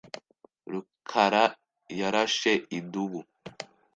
rukarayarashe 0.71 2.53
idubu. 2.77 3.19